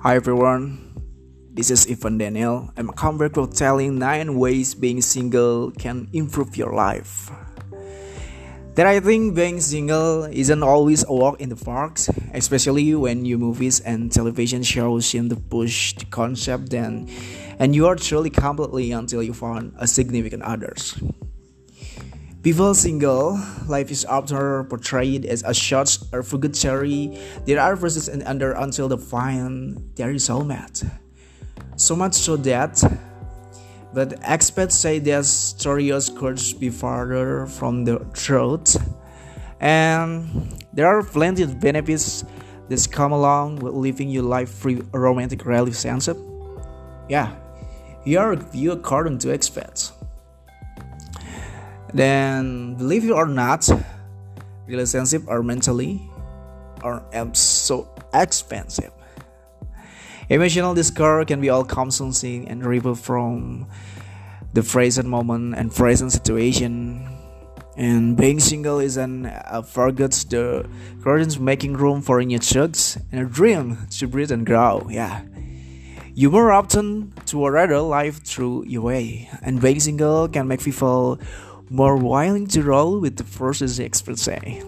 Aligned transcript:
Hi 0.00 0.14
everyone, 0.14 0.94
this 1.50 1.72
is 1.72 1.90
Ivan 1.90 2.18
Daniel. 2.18 2.70
I'm 2.76 2.86
come 2.94 3.18
back 3.18 3.34
with 3.34 3.58
telling 3.58 3.98
9 3.98 4.38
ways 4.38 4.72
being 4.72 5.02
single 5.02 5.72
can 5.72 6.06
improve 6.12 6.56
your 6.56 6.72
life. 6.72 7.28
That 8.76 8.86
I 8.86 9.00
think 9.00 9.34
being 9.34 9.58
single 9.60 10.22
isn't 10.30 10.62
always 10.62 11.02
a 11.02 11.12
walk 11.12 11.40
in 11.40 11.48
the 11.48 11.56
park, 11.56 11.98
especially 12.32 12.94
when 12.94 13.22
new 13.22 13.38
movies 13.38 13.80
and 13.80 14.06
television 14.12 14.62
shows 14.62 15.04
seem 15.04 15.30
to 15.30 15.36
push 15.36 15.94
the 15.94 16.04
concept 16.06 16.70
then 16.70 17.10
and 17.58 17.74
you 17.74 17.88
are 17.88 17.96
truly 17.96 18.30
completely 18.30 18.92
until 18.92 19.20
you 19.20 19.34
find 19.34 19.74
a 19.82 19.88
significant 19.88 20.44
others. 20.44 20.94
People 22.42 22.72
single, 22.72 23.38
life 23.66 23.90
is 23.90 24.04
often 24.04 24.64
portrayed 24.66 25.26
as 25.26 25.42
a 25.42 25.52
short 25.52 25.98
or 26.12 26.22
cherry. 26.22 27.18
There 27.46 27.60
are 27.60 27.74
verses 27.74 28.08
and 28.08 28.22
under 28.22 28.52
until 28.52 28.88
the 28.88 28.96
find 28.96 29.90
there 29.96 30.12
is 30.12 30.28
soulmate. 30.28 30.88
So 31.76 31.96
much 31.96 32.14
so 32.14 32.36
that 32.36 32.80
but 33.92 34.14
experts 34.22 34.76
say 34.76 35.00
their 35.00 35.24
stories 35.24 36.10
could 36.10 36.40
be 36.60 36.70
farther 36.70 37.46
from 37.46 37.84
the 37.84 37.98
truth. 38.14 38.76
And 39.60 40.62
there 40.72 40.86
are 40.86 41.02
plenty 41.02 41.42
of 41.42 41.58
benefits 41.58 42.24
that 42.68 42.86
come 42.92 43.10
along 43.10 43.56
with 43.56 43.74
living 43.74 44.10
your 44.10 44.22
life 44.22 44.50
free 44.50 44.80
romantic 44.92 45.44
relationship. 45.44 46.16
Yeah, 47.08 47.34
here 48.04 48.20
are 48.20 48.32
a 48.34 48.40
few 48.40 48.72
according 48.72 49.18
to 49.18 49.32
experts. 49.32 49.97
Then, 51.94 52.74
believe 52.74 53.04
it 53.04 53.10
or 53.10 53.26
not, 53.26 53.68
relationships 54.66 55.26
are 55.28 55.42
mentally 55.42 56.08
or 56.82 57.02
so 57.32 57.88
expensive. 58.14 58.92
Emotional 60.28 60.74
discord 60.74 61.26
can 61.26 61.40
be 61.40 61.48
all 61.48 61.64
consuming 61.64 62.48
and 62.48 62.64
ripple 62.64 62.94
from 62.94 63.66
the 64.52 64.62
present 64.62 65.08
moment 65.08 65.54
and 65.56 65.74
present 65.74 66.12
situation. 66.12 67.06
And 67.76 68.16
being 68.16 68.40
single 68.40 68.80
is 68.80 68.96
an 68.96 69.26
uh, 69.26 69.62
forgets 69.62 70.24
the 70.24 70.68
curtains 71.02 71.38
making 71.38 71.74
room 71.74 72.02
for 72.02 72.20
new 72.22 72.38
chugs 72.38 73.00
and 73.12 73.22
a 73.22 73.24
dream 73.24 73.86
to 73.98 74.08
breathe 74.08 74.32
and 74.32 74.44
grow. 74.44 74.86
Yeah. 74.90 75.22
You 76.12 76.30
more 76.30 76.50
often 76.50 77.14
to 77.26 77.46
a 77.46 77.50
rather 77.50 77.78
life 77.78 78.24
through 78.24 78.66
your 78.66 78.82
way, 78.82 79.30
and 79.40 79.62
being 79.62 79.78
single 79.78 80.28
can 80.28 80.48
make 80.48 80.60
people 80.60 81.20
more 81.70 81.96
willing 81.96 82.46
to 82.48 82.62
roll 82.62 83.00
with 83.00 83.16
the 83.16 83.24
forces 83.24 83.78
experts 83.80 84.22
say. 84.22 84.62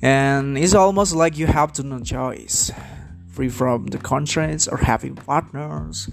And 0.00 0.56
it's 0.56 0.74
almost 0.74 1.14
like 1.14 1.36
you 1.36 1.46
have 1.46 1.72
to 1.74 1.82
no 1.82 2.00
choice, 2.00 2.70
free 3.28 3.48
from 3.48 3.86
the 3.86 3.98
constraints 3.98 4.68
or 4.68 4.78
having 4.78 5.16
partners, 5.16 6.08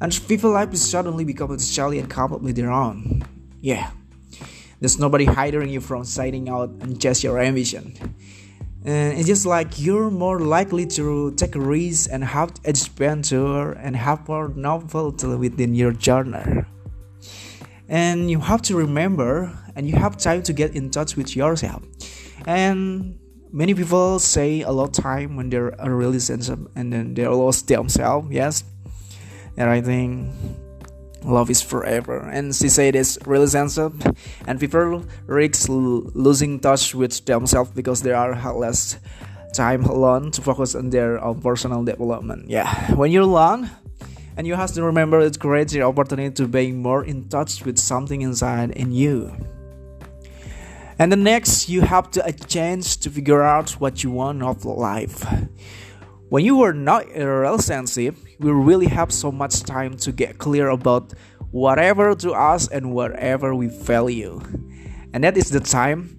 and 0.00 0.20
people 0.26 0.50
life 0.50 0.72
is 0.72 0.82
suddenly 0.82 1.24
become 1.24 1.52
entirely 1.52 2.00
and 2.00 2.10
completely 2.10 2.52
their 2.52 2.72
own. 2.72 3.22
Yeah, 3.60 3.92
there's 4.80 4.98
nobody 4.98 5.24
hiding 5.24 5.68
you 5.68 5.80
from 5.80 6.04
signing 6.04 6.48
out 6.48 6.70
and 6.80 7.00
just 7.00 7.22
your 7.22 7.38
ambition. 7.38 7.94
And 8.84 9.16
it's 9.16 9.28
just 9.28 9.46
like 9.46 9.78
you're 9.78 10.10
more 10.10 10.40
likely 10.40 10.86
to 10.98 11.30
take 11.36 11.54
a 11.54 11.60
risk 11.60 12.10
and 12.10 12.24
have 12.24 12.50
adventure 12.64 13.70
and 13.70 13.94
have 13.94 14.26
more 14.26 14.48
novelty 14.48 15.28
within 15.36 15.76
your 15.76 15.92
journey 15.92 16.64
and 17.88 18.30
you 18.30 18.40
have 18.40 18.62
to 18.62 18.76
remember 18.76 19.52
and 19.74 19.88
you 19.88 19.96
have 19.96 20.16
time 20.16 20.42
to 20.44 20.52
get 20.52 20.74
in 20.74 20.90
touch 20.90 21.16
with 21.16 21.36
yourself. 21.36 21.82
And 22.46 23.18
many 23.52 23.74
people 23.74 24.18
say 24.18 24.62
a 24.62 24.70
lot 24.70 24.96
of 24.96 25.04
time 25.04 25.36
when 25.36 25.50
they're 25.50 25.74
really 25.84 26.18
sensitive 26.18 26.66
and 26.74 26.92
then 26.92 27.14
they 27.14 27.26
lost 27.26 27.68
themselves 27.68 28.30
yes? 28.30 28.64
And 29.56 29.68
i 29.68 29.80
think 29.82 30.32
love 31.24 31.50
is 31.50 31.62
forever. 31.62 32.18
And 32.18 32.54
she 32.54 32.68
said 32.68 32.96
it's 32.96 33.18
really 33.26 33.46
sensitive. 33.46 33.94
And 34.46 34.58
people 34.58 35.04
risk 35.26 35.68
losing 35.68 36.60
touch 36.60 36.94
with 36.94 37.24
themselves 37.24 37.70
because 37.70 38.02
they 38.02 38.12
are 38.12 38.34
less 38.54 38.98
time 39.54 39.84
alone 39.84 40.30
to 40.32 40.40
focus 40.40 40.74
on 40.74 40.90
their 40.90 41.22
own 41.22 41.40
personal 41.40 41.84
development. 41.84 42.48
Yeah. 42.48 42.94
When 42.94 43.10
you're 43.10 43.22
alone 43.22 43.70
and 44.36 44.46
you 44.46 44.54
have 44.54 44.72
to 44.72 44.82
remember 44.82 45.20
it 45.20 45.38
creates 45.38 45.72
the 45.72 45.82
opportunity 45.82 46.34
to 46.34 46.48
be 46.48 46.72
more 46.72 47.04
in 47.04 47.28
touch 47.28 47.64
with 47.64 47.78
something 47.78 48.22
inside 48.22 48.70
in 48.70 48.92
you. 48.92 49.34
And 50.98 51.10
the 51.10 51.16
next, 51.16 51.68
you 51.68 51.80
have 51.80 52.10
to 52.12 52.24
a 52.24 52.32
chance 52.32 52.96
to 52.96 53.10
figure 53.10 53.42
out 53.42 53.70
what 53.80 54.04
you 54.04 54.10
want 54.10 54.42
of 54.42 54.64
life. 54.64 55.26
When 56.28 56.44
you 56.44 56.62
are 56.62 56.72
not 56.72 57.08
in 57.08 57.22
a 57.22 57.56
we 58.38 58.50
really 58.50 58.86
have 58.86 59.12
so 59.12 59.30
much 59.30 59.62
time 59.64 59.96
to 59.98 60.12
get 60.12 60.38
clear 60.38 60.68
about 60.68 61.12
whatever 61.50 62.14
to 62.14 62.32
us 62.32 62.68
and 62.68 62.94
whatever 62.94 63.54
we 63.54 63.66
value. 63.66 64.40
And 65.12 65.24
that 65.24 65.36
is 65.36 65.50
the 65.50 65.60
time 65.60 66.16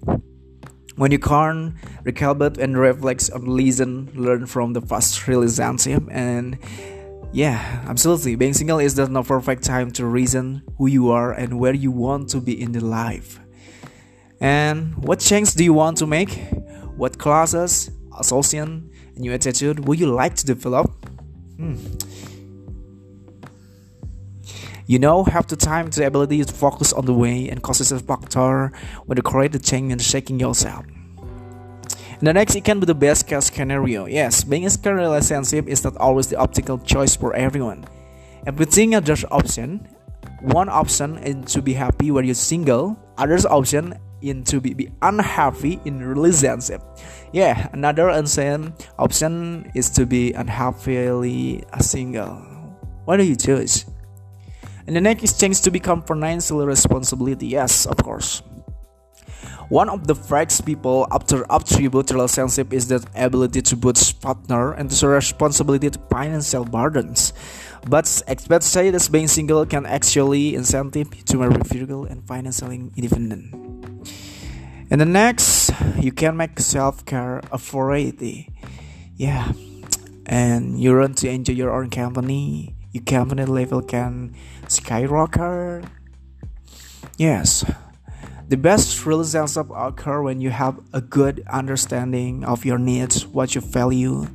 when 0.96 1.10
you 1.10 1.18
can 1.18 1.76
recalibrate 2.04 2.58
and 2.58 2.78
reflect 2.78 3.30
on 3.34 3.46
listen, 3.46 4.10
learn 4.14 4.46
from 4.46 4.72
the 4.72 4.80
past 4.80 5.26
relationship 5.26 6.04
and 6.10 6.58
yeah, 7.34 7.82
absolutely. 7.88 8.36
Being 8.36 8.54
single 8.54 8.78
is 8.78 8.94
the 8.94 9.08
not 9.08 9.26
perfect 9.26 9.64
time 9.64 9.90
to 9.92 10.06
reason 10.06 10.62
who 10.78 10.86
you 10.86 11.10
are 11.10 11.32
and 11.32 11.58
where 11.58 11.74
you 11.74 11.90
want 11.90 12.28
to 12.30 12.40
be 12.40 12.60
in 12.60 12.70
the 12.70 12.80
life. 12.80 13.40
And 14.40 14.94
what 15.04 15.18
change 15.18 15.54
do 15.54 15.64
you 15.64 15.72
want 15.72 15.98
to 15.98 16.06
make? 16.06 16.38
What 16.96 17.18
classes, 17.18 17.90
association, 18.16 18.88
and 19.16 19.18
new 19.18 19.32
attitude 19.32 19.88
would 19.88 19.98
you 19.98 20.06
like 20.06 20.36
to 20.36 20.46
develop? 20.46 20.92
Hmm. 21.56 21.74
You 24.86 25.00
know, 25.00 25.24
have 25.24 25.48
the 25.48 25.56
time, 25.56 25.90
the 25.90 26.06
ability 26.06 26.44
to 26.44 26.52
focus 26.52 26.92
on 26.92 27.04
the 27.04 27.14
way 27.14 27.48
and 27.48 27.60
causes 27.60 27.90
a 27.90 27.98
factor 27.98 28.70
when 29.06 29.16
you 29.16 29.22
create 29.22 29.50
the 29.50 29.58
change 29.58 29.90
and 29.90 30.00
shaking 30.00 30.38
yourself. 30.38 30.84
The 32.24 32.32
next, 32.32 32.56
it 32.56 32.64
can 32.64 32.80
be 32.80 32.86
the 32.86 32.94
best 32.94 33.28
case 33.28 33.52
scenario. 33.52 34.06
Yes, 34.06 34.44
being 34.44 34.62
in 34.62 34.70
a 34.72 34.94
relationship 34.94 35.68
is 35.68 35.84
not 35.84 35.94
always 35.98 36.28
the 36.28 36.36
optimal 36.36 36.80
choice 36.82 37.14
for 37.14 37.36
everyone. 37.36 37.84
Everything 38.46 38.94
other 38.94 39.14
option. 39.30 39.86
One 40.40 40.70
option 40.70 41.18
is 41.18 41.52
to 41.52 41.60
be 41.60 41.74
happy 41.74 42.10
when 42.10 42.24
you're 42.24 42.34
single. 42.34 42.96
Others 43.18 43.44
option 43.44 44.00
is 44.22 44.42
to 44.48 44.58
be, 44.58 44.72
be 44.72 44.88
unhappy 45.02 45.78
in 45.84 46.00
relationship. 46.00 46.80
Yeah, 47.34 47.68
another 47.74 48.08
insane 48.08 48.72
option 48.98 49.70
is 49.74 49.90
to 49.90 50.06
be 50.06 50.32
unhappily 50.32 51.62
single. 51.80 52.40
What 53.04 53.18
do 53.18 53.24
you 53.24 53.36
choose? 53.36 53.84
And 54.86 54.96
the 54.96 55.00
next 55.02 55.24
is 55.24 55.36
change 55.36 55.60
to 55.60 55.70
become 55.70 56.00
financial 56.00 56.64
responsibility. 56.64 57.48
Yes, 57.48 57.84
of 57.84 57.98
course. 57.98 58.40
One 59.68 59.88
of 59.88 60.06
the 60.06 60.14
facts 60.14 60.60
people 60.60 61.06
after 61.10 61.46
attribute 61.50 62.10
relationship 62.10 62.72
is 62.72 62.88
the 62.88 63.04
ability 63.14 63.62
to 63.62 63.76
boost 63.76 64.20
partner 64.20 64.72
and 64.72 64.90
the 64.90 65.08
responsibility 65.08 65.90
to 65.90 65.98
financial 66.10 66.64
burdens. 66.64 67.32
But 67.88 68.22
experts 68.26 68.66
say 68.66 68.90
that 68.90 69.08
being 69.10 69.28
single 69.28 69.64
can 69.66 69.86
actually 69.86 70.54
incentive 70.54 71.24
to 71.24 71.38
marry 71.38 71.60
physical 71.64 72.04
and 72.04 72.26
financially 72.26 72.90
independent. 72.96 73.52
And 74.90 75.00
the 75.00 75.06
next, 75.06 75.70
you 75.98 76.12
can 76.12 76.36
make 76.36 76.60
self-care 76.60 77.40
a 77.50 77.58
variety. 77.58 78.52
Yeah. 79.16 79.52
And 80.26 80.80
you 80.80 80.92
learn 80.92 81.14
to 81.14 81.28
enjoy 81.28 81.54
your 81.54 81.72
own 81.72 81.90
company. 81.90 82.76
Your 82.92 83.02
company 83.04 83.44
level 83.44 83.82
can 83.82 84.34
skyrocket. 84.68 85.84
Yes. 87.16 87.64
The 88.54 88.62
best 88.62 89.04
relationships 89.04 89.56
occur 89.74 90.22
when 90.22 90.40
you 90.40 90.50
have 90.50 90.78
a 90.92 91.00
good 91.00 91.42
understanding 91.50 92.44
of 92.44 92.64
your 92.64 92.78
needs, 92.78 93.26
what 93.26 93.56
you 93.56 93.60
value, 93.60 94.28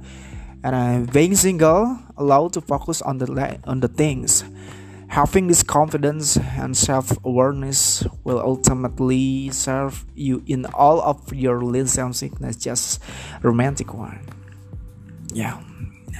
and 0.61 0.75
uh, 0.75 1.09
being 1.13 1.37
single 1.37 1.97
allowed 2.17 2.51
to 2.59 2.59
focus 2.59 3.01
on 3.01 3.19
the 3.19 3.31
on 3.63 3.79
the 3.79 3.87
things. 3.87 4.43
Having 5.07 5.47
this 5.47 5.63
confidence 5.63 6.35
and 6.35 6.75
self-awareness 6.75 8.03
will 8.25 8.43
ultimately 8.43 9.51
serve 9.51 10.03
you 10.15 10.43
in 10.45 10.65
all 10.75 10.99
of 10.99 11.31
your 11.31 11.57
relationships, 11.57 12.41
not 12.41 12.59
just 12.59 12.99
romantic 13.41 13.93
one. 13.93 14.19
Yeah 15.31 15.63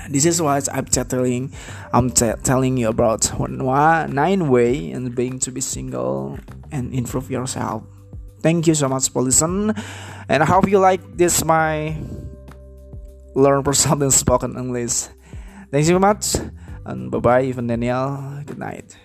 this 0.10 0.26
is 0.26 0.42
what 0.42 0.68
I'm 0.74 0.86
telling 0.86 1.54
I'm 1.94 2.10
t- 2.10 2.34
telling 2.44 2.78
you 2.78 2.90
about 2.90 3.26
one, 3.40 3.64
one 3.64 4.14
nine 4.14 4.50
way 4.50 4.92
and 4.92 5.14
being 5.16 5.40
to 5.40 5.52
be 5.52 5.62
single 5.62 6.40
and 6.72 6.94
improve 6.94 7.30
yourself. 7.30 7.84
Thank 8.42 8.68
you 8.68 8.76
so 8.76 8.88
much 8.88 9.10
for 9.12 9.22
listening, 9.22 9.76
and 10.30 10.44
I 10.44 10.46
hope 10.46 10.70
you 10.70 10.80
like 10.80 11.02
this 11.18 11.44
my 11.44 11.98
learn 13.36 13.64
for 13.64 13.74
something 13.86 14.12
spoken 14.12 14.58
English. 14.58 15.08
Thanks 15.72 15.88
so 15.88 16.00
much, 16.00 16.36
and 16.86 17.12
bye 17.12 17.20
bye, 17.20 17.40
Ivan 17.42 17.68
Daniel. 17.68 18.42
Good 18.46 18.58
night. 18.58 18.98